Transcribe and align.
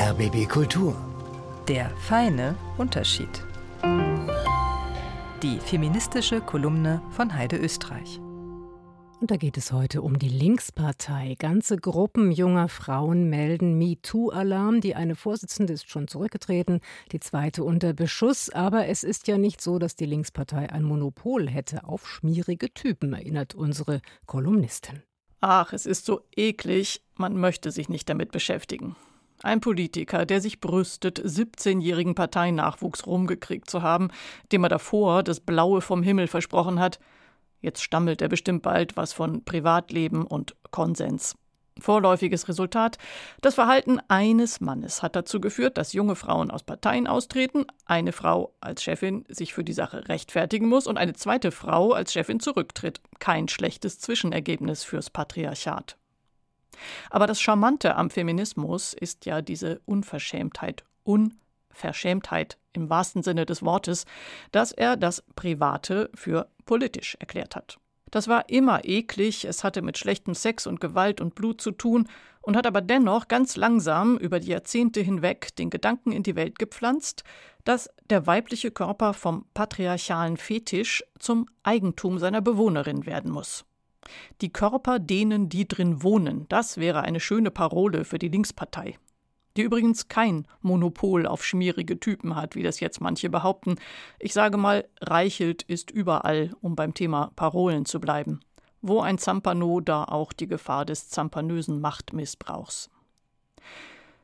RBB 0.00 0.48
Kultur. 0.48 0.96
Der 1.68 1.90
feine 1.90 2.56
Unterschied. 2.78 3.28
Die 5.42 5.58
feministische 5.58 6.40
Kolumne 6.40 7.02
von 7.10 7.34
Heide 7.34 7.58
Österreich. 7.58 8.18
Und 9.20 9.30
da 9.30 9.36
geht 9.36 9.58
es 9.58 9.72
heute 9.72 10.00
um 10.00 10.18
die 10.18 10.30
Linkspartei. 10.30 11.36
Ganze 11.38 11.76
Gruppen 11.76 12.32
junger 12.32 12.68
Frauen 12.68 13.28
melden 13.28 13.76
MeToo-Alarm. 13.76 14.80
Die 14.80 14.94
eine 14.94 15.16
Vorsitzende 15.16 15.74
ist 15.74 15.90
schon 15.90 16.08
zurückgetreten, 16.08 16.80
die 17.12 17.20
zweite 17.20 17.62
unter 17.62 17.92
Beschuss. 17.92 18.48
Aber 18.48 18.86
es 18.86 19.04
ist 19.04 19.28
ja 19.28 19.36
nicht 19.36 19.60
so, 19.60 19.78
dass 19.78 19.96
die 19.96 20.06
Linkspartei 20.06 20.72
ein 20.72 20.82
Monopol 20.82 21.46
hätte 21.50 21.84
auf 21.84 22.08
schmierige 22.08 22.72
Typen, 22.72 23.12
erinnert 23.12 23.54
unsere 23.54 24.00
Kolumnistin. 24.24 25.02
Ach, 25.42 25.74
es 25.74 25.84
ist 25.84 26.06
so 26.06 26.22
eklig, 26.34 27.02
man 27.16 27.36
möchte 27.36 27.70
sich 27.70 27.90
nicht 27.90 28.08
damit 28.08 28.32
beschäftigen. 28.32 28.96
Ein 29.42 29.60
Politiker, 29.60 30.26
der 30.26 30.42
sich 30.42 30.60
brüstet, 30.60 31.18
17-jährigen 31.18 32.14
Parteinachwuchs 32.14 33.06
rumgekriegt 33.06 33.70
zu 33.70 33.82
haben, 33.82 34.08
dem 34.52 34.64
er 34.64 34.68
davor 34.68 35.22
das 35.22 35.40
Blaue 35.40 35.80
vom 35.80 36.02
Himmel 36.02 36.26
versprochen 36.26 36.78
hat. 36.78 37.00
Jetzt 37.62 37.82
stammelt 37.82 38.20
er 38.20 38.28
bestimmt 38.28 38.62
bald 38.62 38.98
was 38.98 39.14
von 39.14 39.42
Privatleben 39.44 40.26
und 40.26 40.56
Konsens. 40.70 41.36
Vorläufiges 41.78 42.48
Resultat: 42.48 42.98
Das 43.40 43.54
Verhalten 43.54 44.00
eines 44.08 44.60
Mannes 44.60 45.02
hat 45.02 45.16
dazu 45.16 45.40
geführt, 45.40 45.78
dass 45.78 45.94
junge 45.94 46.16
Frauen 46.16 46.50
aus 46.50 46.62
Parteien 46.62 47.06
austreten, 47.06 47.64
eine 47.86 48.12
Frau 48.12 48.54
als 48.60 48.82
Chefin 48.82 49.24
sich 49.28 49.54
für 49.54 49.64
die 49.64 49.72
Sache 49.72 50.08
rechtfertigen 50.08 50.68
muss 50.68 50.86
und 50.86 50.98
eine 50.98 51.14
zweite 51.14 51.50
Frau 51.50 51.92
als 51.92 52.12
Chefin 52.12 52.40
zurücktritt. 52.40 53.00
Kein 53.18 53.48
schlechtes 53.48 53.98
Zwischenergebnis 53.98 54.84
fürs 54.84 55.08
Patriarchat. 55.08 55.96
Aber 57.10 57.26
das 57.26 57.40
Charmante 57.40 57.96
am 57.96 58.10
Feminismus 58.10 58.92
ist 58.92 59.26
ja 59.26 59.42
diese 59.42 59.80
Unverschämtheit, 59.86 60.84
Unverschämtheit 61.04 62.58
im 62.72 62.90
wahrsten 62.90 63.22
Sinne 63.22 63.46
des 63.46 63.62
Wortes, 63.62 64.04
dass 64.52 64.72
er 64.72 64.96
das 64.96 65.22
Private 65.34 66.10
für 66.14 66.48
politisch 66.64 67.16
erklärt 67.18 67.56
hat. 67.56 67.78
Das 68.10 68.26
war 68.26 68.48
immer 68.48 68.84
eklig, 68.84 69.44
es 69.44 69.62
hatte 69.62 69.82
mit 69.82 69.96
schlechtem 69.96 70.34
Sex 70.34 70.66
und 70.66 70.80
Gewalt 70.80 71.20
und 71.20 71.34
Blut 71.34 71.60
zu 71.60 71.70
tun 71.70 72.08
und 72.42 72.56
hat 72.56 72.66
aber 72.66 72.80
dennoch 72.80 73.28
ganz 73.28 73.56
langsam 73.56 74.16
über 74.16 74.40
die 74.40 74.48
Jahrzehnte 74.48 75.00
hinweg 75.00 75.54
den 75.56 75.70
Gedanken 75.70 76.10
in 76.10 76.22
die 76.22 76.36
Welt 76.36 76.58
gepflanzt, 76.58 77.22
dass 77.64 77.90
der 78.08 78.26
weibliche 78.26 78.70
Körper 78.70 79.14
vom 79.14 79.46
patriarchalen 79.54 80.36
Fetisch 80.36 81.04
zum 81.18 81.46
Eigentum 81.62 82.18
seiner 82.18 82.40
Bewohnerin 82.40 83.06
werden 83.06 83.30
muss. 83.30 83.64
Die 84.40 84.52
Körper 84.52 84.98
denen, 84.98 85.48
die 85.48 85.68
drin 85.68 86.02
wohnen, 86.02 86.46
das 86.48 86.78
wäre 86.78 87.02
eine 87.02 87.20
schöne 87.20 87.50
Parole 87.50 88.04
für 88.04 88.18
die 88.18 88.28
Linkspartei 88.28 88.98
die 89.56 89.62
übrigens 89.62 90.08
kein 90.08 90.46
Monopol 90.62 91.26
auf 91.26 91.44
schmierige 91.44 91.98
Typen 91.98 92.36
hat, 92.36 92.54
wie 92.54 92.62
das 92.62 92.80
jetzt 92.80 93.00
manche 93.00 93.28
behaupten. 93.28 93.76
Ich 94.18 94.32
sage 94.32 94.56
mal, 94.56 94.86
Reichelt 95.00 95.62
ist 95.62 95.90
überall, 95.90 96.52
um 96.60 96.76
beim 96.76 96.94
Thema 96.94 97.32
Parolen 97.36 97.84
zu 97.84 98.00
bleiben. 98.00 98.40
Wo 98.80 99.00
ein 99.00 99.18
Zampano, 99.18 99.80
da 99.80 100.04
auch 100.04 100.32
die 100.32 100.46
Gefahr 100.46 100.84
des 100.84 101.08
zampanösen 101.08 101.80
Machtmissbrauchs. 101.80 102.90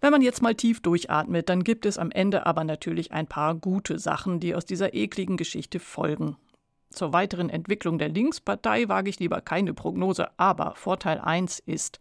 Wenn 0.00 0.12
man 0.12 0.22
jetzt 0.22 0.42
mal 0.42 0.54
tief 0.54 0.80
durchatmet, 0.80 1.48
dann 1.48 1.64
gibt 1.64 1.84
es 1.84 1.98
am 1.98 2.12
Ende 2.12 2.46
aber 2.46 2.62
natürlich 2.62 3.10
ein 3.12 3.26
paar 3.26 3.56
gute 3.56 3.98
Sachen, 3.98 4.38
die 4.38 4.54
aus 4.54 4.64
dieser 4.64 4.94
ekligen 4.94 5.36
Geschichte 5.36 5.80
folgen. 5.80 6.36
Zur 6.90 7.12
weiteren 7.12 7.50
Entwicklung 7.50 7.98
der 7.98 8.08
Linkspartei 8.08 8.88
wage 8.88 9.10
ich 9.10 9.20
lieber 9.20 9.40
keine 9.40 9.74
Prognose, 9.74 10.28
aber 10.38 10.74
Vorteil 10.74 11.20
1 11.20 11.58
ist, 11.60 12.00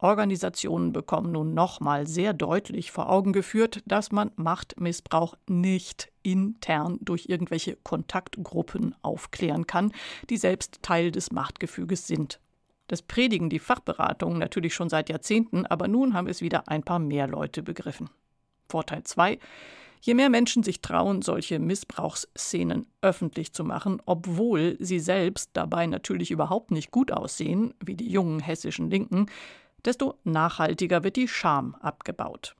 Organisationen 0.00 0.92
bekommen 0.92 1.32
nun 1.32 1.54
nochmal 1.54 2.06
sehr 2.06 2.32
deutlich 2.32 2.92
vor 2.92 3.10
Augen 3.10 3.32
geführt, 3.32 3.82
dass 3.84 4.12
man 4.12 4.30
Machtmissbrauch 4.36 5.34
nicht 5.48 6.12
intern 6.22 6.98
durch 7.00 7.26
irgendwelche 7.28 7.76
Kontaktgruppen 7.82 8.94
aufklären 9.02 9.66
kann, 9.66 9.92
die 10.30 10.36
selbst 10.36 10.82
Teil 10.82 11.10
des 11.10 11.32
Machtgefüges 11.32 12.06
sind. 12.06 12.38
Das 12.86 13.02
predigen 13.02 13.50
die 13.50 13.58
Fachberatungen 13.58 14.38
natürlich 14.38 14.72
schon 14.72 14.88
seit 14.88 15.08
Jahrzehnten, 15.08 15.66
aber 15.66 15.88
nun 15.88 16.14
haben 16.14 16.28
es 16.28 16.40
wieder 16.40 16.68
ein 16.68 16.84
paar 16.84 17.00
mehr 17.00 17.26
Leute 17.26 17.62
begriffen. 17.64 18.08
Vorteil 18.68 19.02
2. 19.02 19.38
Je 20.00 20.14
mehr 20.14 20.30
Menschen 20.30 20.62
sich 20.62 20.80
trauen, 20.80 21.22
solche 21.22 21.58
Missbrauchsszenen 21.58 22.86
öffentlich 23.02 23.52
zu 23.52 23.64
machen, 23.64 24.00
obwohl 24.06 24.76
sie 24.78 25.00
selbst 25.00 25.50
dabei 25.54 25.86
natürlich 25.86 26.30
überhaupt 26.30 26.70
nicht 26.70 26.90
gut 26.90 27.12
aussehen, 27.12 27.74
wie 27.84 27.94
die 27.94 28.10
jungen 28.10 28.40
hessischen 28.40 28.90
Linken, 28.90 29.26
desto 29.84 30.14
nachhaltiger 30.24 31.04
wird 31.04 31.16
die 31.16 31.28
Scham 31.28 31.74
abgebaut. 31.76 32.54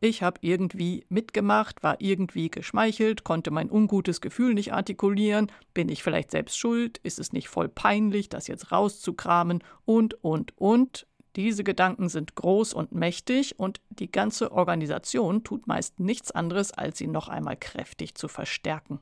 Ich 0.00 0.22
habe 0.22 0.38
irgendwie 0.42 1.06
mitgemacht, 1.08 1.82
war 1.82 1.96
irgendwie 2.00 2.50
geschmeichelt, 2.50 3.24
konnte 3.24 3.50
mein 3.50 3.70
ungutes 3.70 4.20
Gefühl 4.20 4.52
nicht 4.52 4.74
artikulieren, 4.74 5.50
bin 5.72 5.88
ich 5.88 6.02
vielleicht 6.02 6.30
selbst 6.30 6.58
schuld, 6.58 6.98
ist 6.98 7.18
es 7.18 7.32
nicht 7.32 7.48
voll 7.48 7.68
peinlich, 7.68 8.28
das 8.28 8.46
jetzt 8.46 8.72
rauszukramen 8.72 9.64
und, 9.86 10.22
und, 10.22 10.56
und. 10.58 11.06
Diese 11.36 11.64
Gedanken 11.64 12.08
sind 12.08 12.34
groß 12.34 12.72
und 12.72 12.92
mächtig 12.92 13.58
und 13.58 13.82
die 13.90 14.10
ganze 14.10 14.52
Organisation 14.52 15.44
tut 15.44 15.66
meist 15.66 16.00
nichts 16.00 16.30
anderes, 16.30 16.72
als 16.72 16.96
sie 16.96 17.06
noch 17.06 17.28
einmal 17.28 17.56
kräftig 17.56 18.14
zu 18.14 18.26
verstärken. 18.26 19.00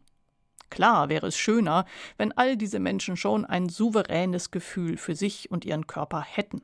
Klar 0.68 1.08
wäre 1.08 1.28
es 1.28 1.38
schöner, 1.38 1.84
wenn 2.16 2.32
all 2.32 2.56
diese 2.56 2.80
Menschen 2.80 3.16
schon 3.16 3.44
ein 3.44 3.68
souveränes 3.68 4.50
Gefühl 4.50 4.96
für 4.96 5.14
sich 5.14 5.52
und 5.52 5.64
ihren 5.64 5.86
Körper 5.86 6.22
hätten. 6.22 6.62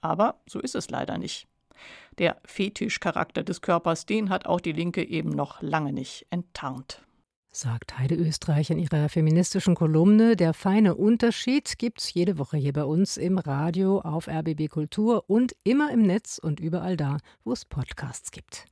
Aber 0.00 0.40
so 0.48 0.58
ist 0.58 0.74
es 0.74 0.90
leider 0.90 1.18
nicht. 1.18 1.46
Der 2.18 2.40
Fetischcharakter 2.44 3.44
des 3.44 3.60
Körpers, 3.60 4.06
den 4.06 4.30
hat 4.30 4.46
auch 4.46 4.60
die 4.60 4.72
Linke 4.72 5.04
eben 5.04 5.30
noch 5.30 5.62
lange 5.62 5.92
nicht 5.92 6.26
enttarnt. 6.30 7.05
Sagt 7.56 7.98
Heide 7.98 8.16
Österreich 8.16 8.68
in 8.68 8.78
ihrer 8.78 9.08
feministischen 9.08 9.74
Kolumne. 9.74 10.36
Der 10.36 10.52
feine 10.52 10.94
Unterschied 10.94 11.78
gibt's 11.78 12.12
jede 12.12 12.36
Woche 12.36 12.58
hier 12.58 12.74
bei 12.74 12.84
uns 12.84 13.16
im 13.16 13.38
Radio 13.38 14.00
auf 14.00 14.28
RBB 14.28 14.68
Kultur 14.68 15.24
und 15.26 15.56
immer 15.64 15.90
im 15.90 16.02
Netz 16.02 16.36
und 16.36 16.60
überall 16.60 16.98
da, 16.98 17.16
wo 17.44 17.54
es 17.54 17.64
Podcasts 17.64 18.30
gibt. 18.30 18.66